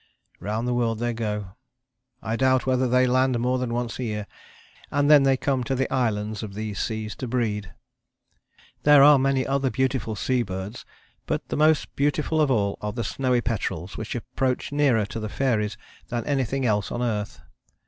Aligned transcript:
Round 0.39 0.67
the 0.67 0.73
world 0.73 0.97
they 0.97 1.13
go. 1.13 1.51
I 2.23 2.35
doubt 2.35 2.65
whether 2.65 2.87
they 2.87 3.05
land 3.05 3.37
more 3.37 3.59
than 3.59 3.71
once 3.71 3.99
a 3.99 4.03
year, 4.03 4.25
and 4.89 5.11
then 5.11 5.21
they 5.21 5.37
come 5.37 5.63
to 5.65 5.75
the 5.75 5.87
islands 5.93 6.41
of 6.41 6.55
these 6.55 6.79
seas 6.79 7.15
to 7.17 7.27
breed. 7.27 7.71
There 8.81 9.03
are 9.03 9.19
many 9.19 9.45
other 9.45 9.69
beautiful 9.69 10.15
sea 10.15 10.41
birds, 10.41 10.85
but 11.27 11.43
most 11.55 11.95
beautiful 11.95 12.41
of 12.41 12.49
all 12.49 12.79
are 12.81 12.91
the 12.93 13.03
Snowy 13.03 13.41
petrels, 13.41 13.95
which 13.95 14.15
approach 14.15 14.71
nearer 14.71 15.05
to 15.05 15.19
the 15.19 15.29
fairies 15.29 15.77
than 16.07 16.25
anything 16.25 16.65
else 16.65 16.91
on 16.91 17.03
earth. 17.03 17.39